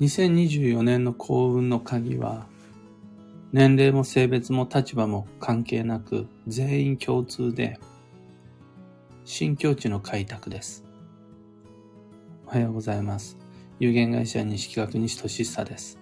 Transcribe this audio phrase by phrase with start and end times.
[0.00, 2.46] 2024年の幸運の鍵は、
[3.52, 7.78] 年齢も性別も立場も関係なく全員共通で、
[9.26, 10.86] 新境地の開拓です。
[12.46, 13.36] おはようございます。
[13.78, 15.98] 有限会社西企画西俊久です。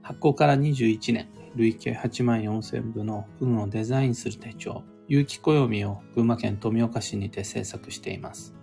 [0.00, 8.54] 発行から21年、累計8万4000部の運をデザインする手帳、有機暦を群馬県富岡市にて制作しています。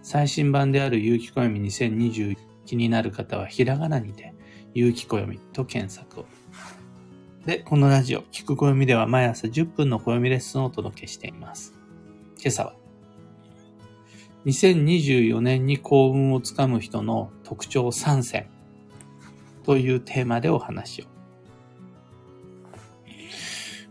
[0.00, 4.34] 最新版である有機暦2020気になる方はひらがなにて、
[4.74, 6.26] 有機暦と検索を。
[7.46, 11.74] で、このラジオ、聞く暦では毎朝10分の暦レッスンをお届けしています。
[12.38, 12.74] 今朝は、
[14.44, 18.48] 2024年に幸運をつかむ人の特徴3選
[19.64, 21.04] というテーマでお話を。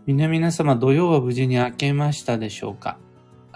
[0.06, 2.98] 皆々様、土曜は無事に明けましたでしょうか？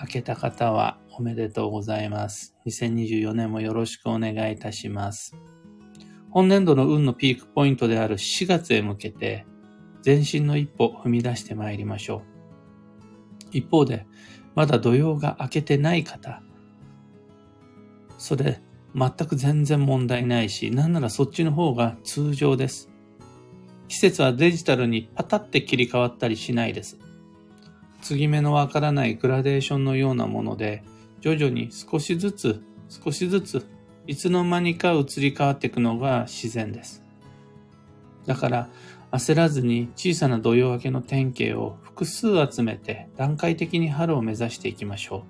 [0.00, 2.56] 明けた方はおめでとうございます。
[2.66, 5.36] 2024年もよろしくお願いいたします。
[6.30, 9.44] 本年度の運のピークポイントである4月へ向けて、
[10.02, 13.48] 前進の一歩踏み出してまいりましょう。
[13.52, 14.06] 一方で、
[14.54, 16.42] まだ土曜が明けてない方、
[18.16, 18.62] それ、
[18.94, 22.88] 全く全然問題ないし、なんならそっちの方が通常です。
[23.88, 26.98] 季節はデジタルにパタって切り替わったりしないです。
[28.00, 30.82] 継ぎ目のわからないグラデーションのようなもので、
[31.20, 33.66] 徐々に少しずつ、少しずつ、
[34.06, 37.02] いつの間にか移り変わっていくのが自然です。
[38.26, 38.68] だから、
[39.12, 45.24] 焦らずに小さな土曜明けの典型を複数集めて段階的に春を目指していきましょ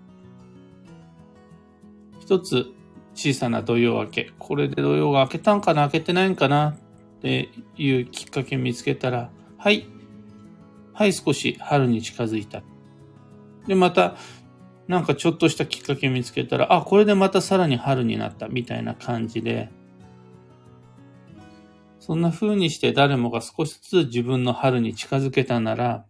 [2.18, 2.20] う。
[2.20, 2.66] 一つ
[3.14, 6.74] 小さな土曜明け、これで土曜が明けたんかな、明けてないんかなっ
[7.22, 9.86] ていうきっかけ見つけたら、はい、
[10.92, 12.62] はい、少し春に近づいた。
[13.66, 14.16] で、また
[14.90, 19.70] なんかちょっとしたきっかけ見つけたら、あ、これでまたさらに春になったみたいな感じで、
[22.00, 26.06] そんな風にして誰もが少しずつ自分の春に近づけたなら、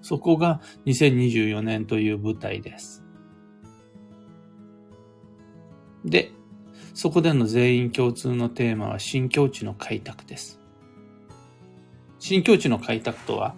[0.00, 3.02] そこが2024年という舞台です。
[6.04, 6.30] で、
[6.94, 10.60] そこでの全員共通のテーマは新境地の開拓です。
[12.20, 13.56] 新境地の開拓とは、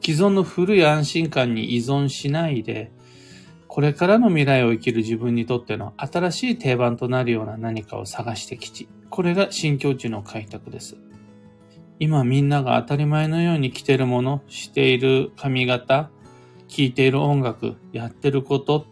[0.00, 2.90] 既存の古い安心感に依存しないで、
[3.68, 8.88] これからの未来を生きる自分にとっての新しい定番となるような何かを探してきち。
[9.10, 10.96] これが新境地の開拓です。
[12.00, 16.10] 今みんなが当たり前のように着てるもの、している髪型、
[16.66, 18.86] 聴いている音楽、やってること、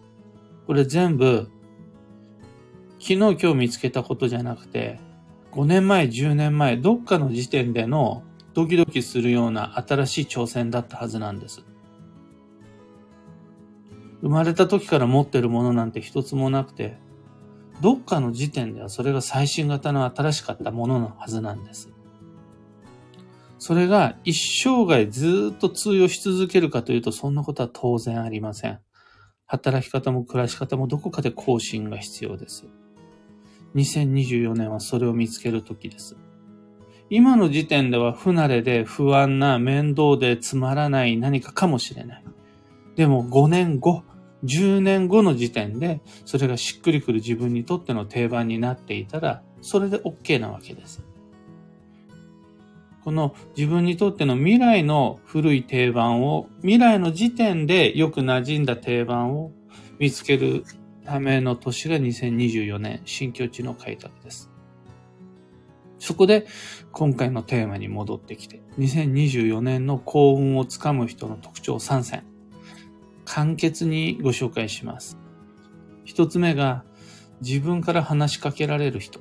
[0.67, 1.51] これ全部、
[3.01, 5.01] 昨日今日見つけたことじゃなくて、
[5.53, 8.23] 5年前、10年前、どっかの時点での
[8.59, 11.63] ドキドキするような新しい挑戦だったはずなんです。
[14.21, 16.99] 生まれた時から持ってるものなんて一つもなくて、
[17.81, 21.93] どっかの時点ではそれが最新型の新しかったもののはずなんです。
[23.61, 28.81] それが一生涯ずっと通用し続けるかというとそんなことは当然ありません。
[29.47, 32.67] 働き方も暮らし方もどこかで更新が必要です。
[33.77, 36.17] 2024年はそれを見つける時です。
[37.11, 42.25] 今の時点では不慣れで不安な面倒でつまらない何かかもしれない。
[42.97, 44.03] でも5年後、
[44.45, 51.03] 10年後の時点でそれがしっくりくる自分にとっての定番になっていたら、それで OK なわけです。
[53.05, 59.51] この自分にとっての未来の古い定番を、未来の時点でよく馴染んだ定番を
[59.99, 60.65] 見つける
[61.07, 64.51] ための年が2024年新境地の開拓です。
[65.98, 66.47] そこで
[66.92, 72.25] 今回のテーマに戻ってきて、2024年の幸運をつかむ人の特徴3選、
[73.25, 75.19] 簡潔にご紹介します。
[76.04, 76.84] 一つ目が
[77.41, 79.20] 自分から話しかけられる人。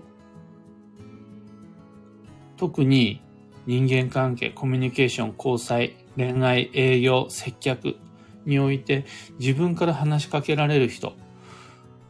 [2.56, 3.22] 特に
[3.66, 7.98] 人間関係、コミュニケーション、交際、恋愛、営業、接客
[8.46, 9.06] において
[9.40, 11.14] 自分から話しかけられる人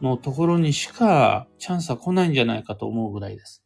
[0.02, 3.64] のところにしかチャンスは来ないんじゃないかと思うぐらいです。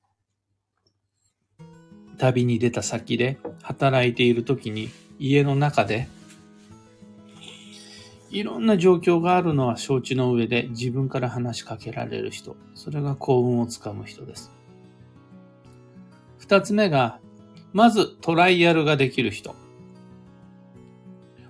[2.21, 6.07] 旅に出た先で働いている時に家の中で
[8.29, 12.55] いろんな状況があるのは承知の上で自分から話しかけられる人。
[12.75, 14.53] それが幸運をつかむ人です。
[16.37, 17.19] 二つ目が、
[17.73, 19.53] まずトライアルができる人。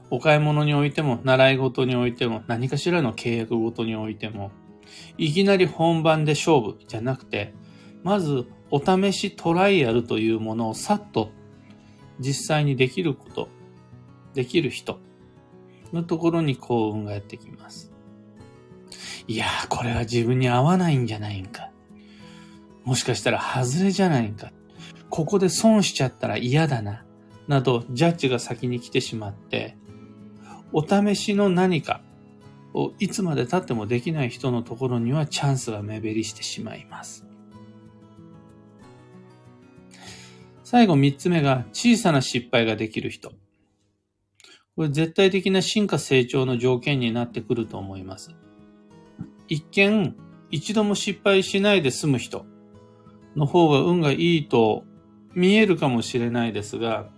[0.10, 4.50] お買い物においても、習い事においても、何かしらの契約ごとにおいても、
[5.20, 7.54] いきなり本番で勝負じゃなくて、
[8.04, 11.32] まずお試しトライアルというものをさっと
[12.20, 13.50] 実際にできること、
[14.34, 15.00] できる人
[15.94, 17.92] のところに幸運がやってきます。
[19.28, 21.70] いやー、これは自分に合わないんじゃないんか。
[22.84, 24.52] もしかしたら外れじゃないんか。
[25.10, 27.06] ここで損しちゃったら嫌だな。
[27.48, 29.78] など、ジャッジが先に来てしまって、
[30.74, 32.02] お試しの何か
[32.74, 37.26] をいつまで経ってもできない人のところにはチャンスが目減りしてしまいます。
[40.72, 43.34] 最後三つ目が小さな失敗ができる人。
[44.78, 48.32] これ絶対的な進化成長の条件になってくると思います。
[49.50, 50.16] 一見、
[50.50, 52.46] 一度も失敗しないで済む人
[53.36, 54.86] の方が運がいいと
[55.36, 57.10] 見えるかもしれないですが、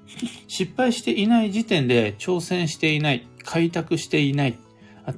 [0.47, 4.57] 失敗していない時点で挑戦していない、開拓していない、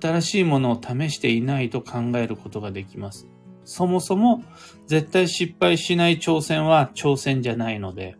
[0.02, 3.30] 新しいものを試していないと考えることができます。
[3.66, 4.44] そもそも
[4.88, 8.16] 絶対失敗しない挑戦は挑戦じゃないので、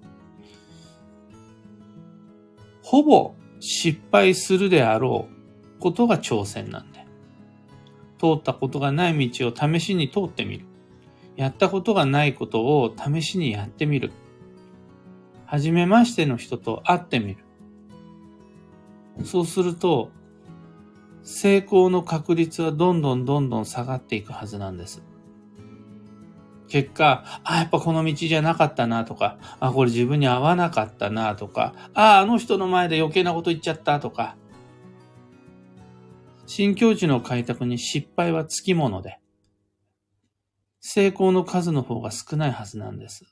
[2.82, 5.30] ほぼ失敗するであろ
[5.78, 7.06] うことが挑戦なんで。
[8.18, 10.66] 通ったことがない道を試しに通ってみる。
[11.36, 14.12] やったことがないことを試しにやってみる。
[15.46, 17.38] はじめましての人と会ってみる。
[19.26, 20.12] そうすると、
[21.24, 25.04] 成功の確率はどんどんどんどん下がっていくはずなんです。
[26.68, 34.36] 結果、あ、やっぱこの道じゃなかったなとか、あ、これ自分に合わなかったなとか、あ、あの人の前で余計なこと言っちゃったとか、
[36.48, 39.20] 新境地の開拓に失敗はつきもので、
[40.80, 43.26] 成功の数の方が少ないはずなんです。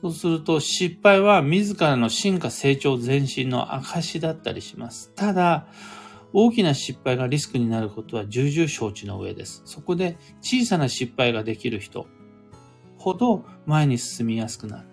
[0.00, 5.10] そうすると失敗は自らの進化成長前進の証だったりします。
[5.14, 5.66] ただ、
[6.32, 9.62] 大きな失敗がリスクになることは重々承知の上です。
[9.64, 12.06] そこで小さな失敗ができる人
[12.96, 14.88] ほど前に進みやすくなる。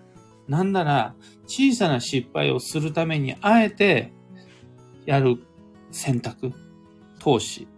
[0.48, 1.14] なんなら
[1.46, 4.12] 小さな失敗をするためにあえて
[5.06, 5.38] やる
[5.90, 6.52] 選択、
[7.18, 7.68] 投資。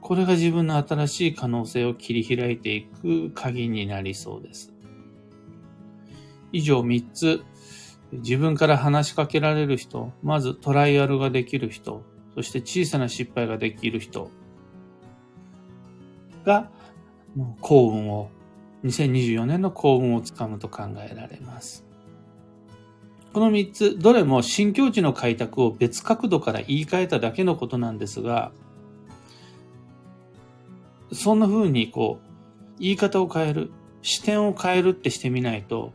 [0.00, 4.74] これが自分の新しい可能性を切り開いていく鍵になりそうです。
[6.52, 7.44] 以上3つ
[8.18, 14.30] 自分から話しかけられる人、まずトライアルができる人、そして小さな失敗ができる人
[16.44, 16.70] が
[17.60, 18.30] 幸運を、
[18.84, 21.84] 2024年の幸運をつかむと考えられます。
[23.32, 28.52] この3つ、どれも新境地の開拓を別角度から言い換えただけのことなんですが、
[31.12, 33.72] そんな風にこう、言い方を変える、
[34.02, 35.92] 視点を変えるってしてみないと、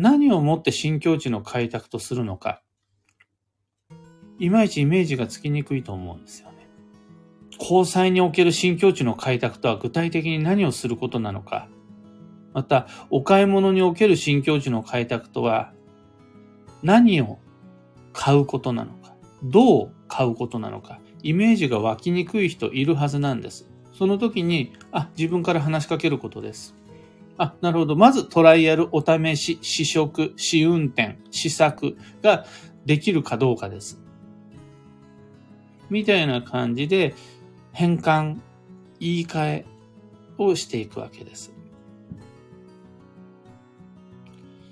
[0.00, 2.62] 何をもって新境地の開拓とするのか、
[4.38, 6.68] いまいちイメージがつきにくいと思うんですよね。
[7.58, 11.68] 交際における新境地の開拓とは具体的に何をすることなのか、
[12.54, 15.72] また、お買い物における新境地の開拓とは、
[16.84, 17.40] 何を
[18.12, 23.68] 買うことなのか、どう買うことなのか、イメージが湧きにくい人いるはずなんです。
[23.92, 26.76] その時に、あ、自分から話しかけることです。
[27.38, 27.96] あ、なるほど。
[27.96, 32.44] まずトライアル、お試し、試食、試運転、試作が
[32.84, 34.00] できるかどうかです。
[35.88, 37.14] みたいな感じで
[37.72, 38.38] 変換、
[38.98, 39.66] 言い換え
[40.36, 41.52] をしていくわけです。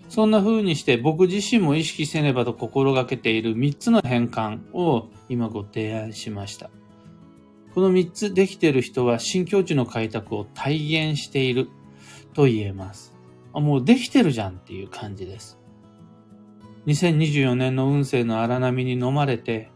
[0.09, 6.71] そんな風にして僕自身も意識せねばと心がけている3つの変換を今ご提案しました。
[7.75, 11.69] この3つできている人は新境地の開拓を体現している
[12.37, 13.15] と言えます。
[13.55, 15.59] あもうできてるじゃんっていう感じです。
[16.87, 19.71] 2024年の運勢の荒波に飲まれて、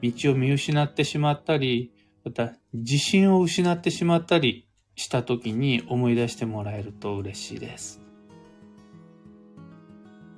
[0.00, 1.92] 道を見失ってしまったり、
[2.24, 8.00] また自信を失ってしまったりした時に思い出してもらえると嬉しいです。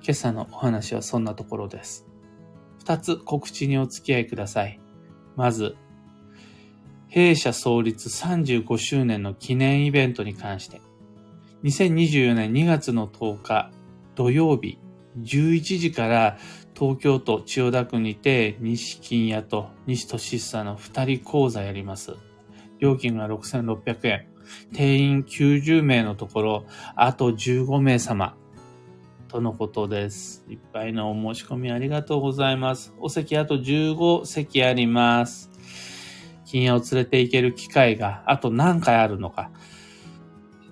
[0.03, 2.05] 今朝のお話はそんなところです。
[2.81, 4.81] 二つ告知にお付き合いください。
[5.37, 5.77] まず、
[7.07, 10.81] 弊社創立35周年の記念イベントに関して、
[11.63, 13.71] 2024年2月の10日
[14.15, 14.79] 土曜日
[15.19, 16.39] 11時から
[16.75, 22.15] 東京都千代田区にて西金屋と西俊久の2人講座やります。
[22.79, 24.27] 料金が6600円。
[24.73, 28.35] 定員90名のところ、あと15名様。
[29.29, 30.45] とのことです。
[30.49, 32.95] いっぱいのお申し込みありがとうございます。
[32.99, 35.51] お席あと15席あります。
[36.47, 39.51] 金屋を連れて行ける機会があと何回あるのか。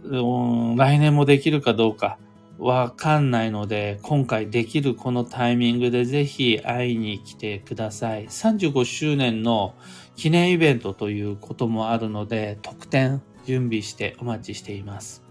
[0.05, 2.19] うん来年もできるかどうか
[2.59, 8.27] わかんないので、今回できるこのタイミングでぜひ会いに来てください。
[8.27, 9.75] 35周年の
[10.17, 15.23] 記念イベントということもあるので、特典準備してお待ちしています。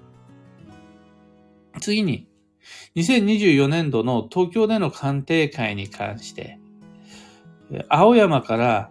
[1.82, 2.28] 次に、
[2.96, 6.60] 2024年度の東京での鑑定会に関して、
[7.90, 8.90] 青山から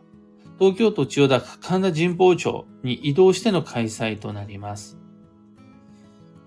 [0.59, 4.99] 東京都千代田区神田神保町に移動しての開催となります。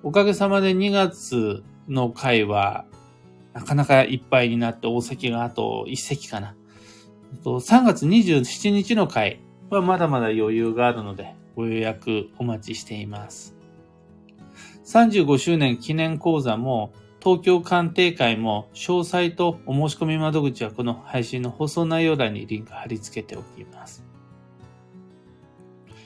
[0.01, 2.85] おかげさまで2月の会は、
[3.53, 6.55] なかなかいっぱいになって大席があと1席かな。
[7.43, 13.55] 3月27日の会はまだまだ余裕があるので、ご予約お待ちしています。
[14.85, 24.05] 35周年記念講座も、東京鑑定会も、詳細とお申し込み窓口はこの配信の放送内容欄にリンク貼り付けておきます。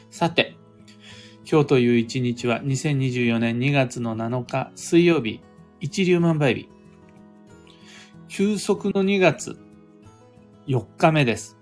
[0.10, 0.58] さて、
[1.46, 5.42] 今日という一日は2024年2月の7日水曜日、
[5.82, 6.70] 一粒万倍日。
[8.30, 9.60] 休息の2月
[10.68, 11.58] 4日目です。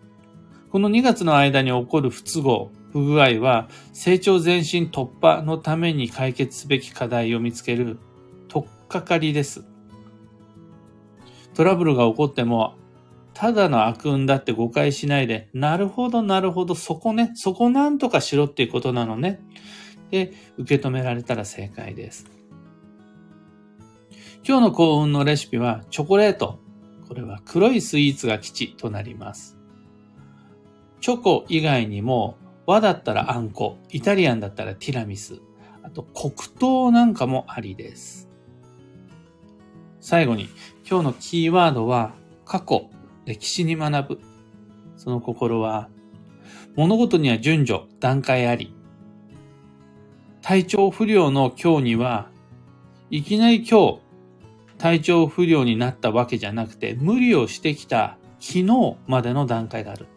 [0.70, 7.98] この2月の間に起こる不都合、不具合は成長前進突破のために解決すべき課題を見つける
[8.50, 9.66] 突っかかりです。
[11.56, 12.76] トラブルが起こっても、
[13.34, 19.40] ただの悪運だって誤解しないで、なるほど、なるほど、そこね、そこなんとかしろっていうことなのね。
[20.10, 22.30] で、受け止められたら正解です。
[24.48, 26.60] 今日の幸運のレシピはチョコレート。
[27.08, 29.58] これは黒いスイーツが基地となります。
[31.00, 35.42] チョコ以外にも和だったらあんこ、イタリアンだったらティラミス、
[35.84, 38.30] あと黒糖なんかもありです。
[40.00, 40.48] 最後に、
[40.90, 42.14] 今日のキーワードは、
[42.46, 42.90] 過去、
[43.26, 44.22] 歴史に学ぶ。
[44.96, 45.90] その心は、
[46.76, 48.74] 物事には順序、段階あり。
[50.42, 52.30] 体調不良の今日には、
[53.10, 54.00] いきなり今日、
[54.78, 60.08] 体調不良になったわけじゃなくて、無理をしてきた昨日までの段階がある。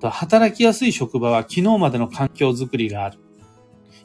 [0.00, 3.18] と働きやすい職場は昨日までの環境づくりがある。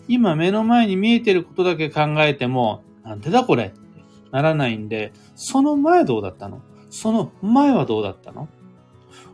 [0.08, 3.74] 今目の前に見えてることだけ考えても、なんでだこれ
[4.32, 6.62] ならないんで、その前どうだったの？
[6.94, 8.48] その前はどうだったの？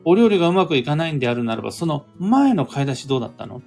[0.05, 3.61] お料理がうまくいかないんであるならば、その前の買い出しどうだったの？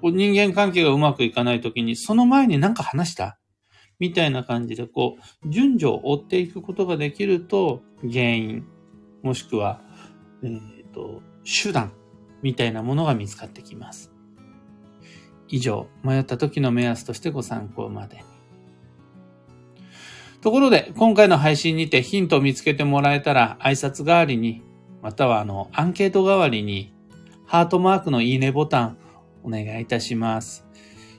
[0.00, 3.36] 人間関係がうまくいかないときに、その前に何か話した？
[3.98, 8.64] みたいな感じで、こう、順序を追っていくことができると、原因、
[9.24, 9.80] もしくは、
[10.44, 11.92] えっ、ー、と、手段
[12.42, 14.12] みたいなものが見つかってきます。
[15.48, 18.22] 以上、迷った時の目安としてご参考までに。
[20.40, 24.62] ところで、今回の配信にてヒントを見つけてもらえたら、挨拶代わりに、
[25.02, 26.92] またはあの、アンケート代わりに、
[27.46, 28.98] ハートマークのいいねボタン、
[29.42, 30.66] お願いいたします。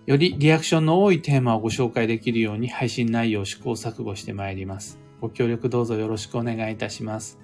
[0.05, 4.99] よりリアクションの多いテーマをご紹介できるように配信内容を試行錯誤してまいります。
[5.21, 7.38] ご協力どうぞよろしくお願いいたします。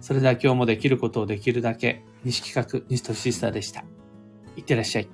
[0.00, 3.84] それでは今日もできることをできるだけ、西企画、西俊久でした。
[4.56, 5.08] いってらっしゃい。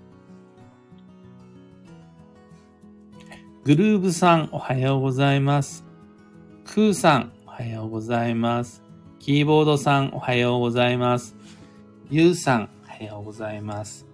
[3.65, 5.88] グルーブさん、おはようございます。
[6.79, 8.85] クーさん、おはようございます。
[9.19, 11.35] キーボードさん、おはようございます。
[12.09, 14.07] ゆうさん、おはようございます。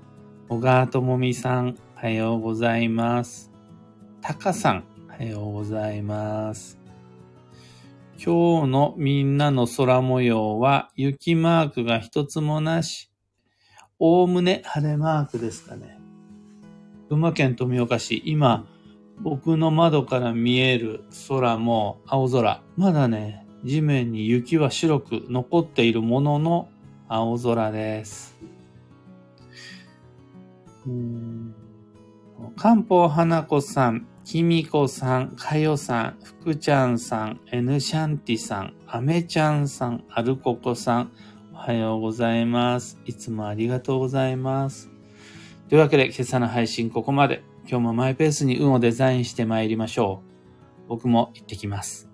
[0.49, 3.53] 小川ともみさん、おはようございます。
[4.23, 6.79] たかさん、おはようございます。
[8.17, 13.11] 今日のみんなの空模様は雪マークが一つもなし。
[13.99, 15.99] おおむね晴れマークですかね。
[17.11, 18.65] 群馬県富岡市、今、
[19.21, 22.63] 僕の窓から見える空も青空。
[22.77, 26.69] まだね、地面に雪は白く残っているものの
[27.09, 28.37] 青空です。
[32.57, 41.13] 漢方花子さん、きみこさん、かよさん、ふくちゃんさん、エヌシャンティさん、あめちゃんさん、アルココさん、
[41.55, 42.99] おはようございます。
[43.07, 44.91] いつもありがとうございます。
[45.71, 47.43] というわけで今朝の配信ここまで。
[47.67, 50.23] 今日もマイペースに運をデザインして参りましょ
[50.87, 50.89] う。
[50.89, 52.14] 僕も行ってきます。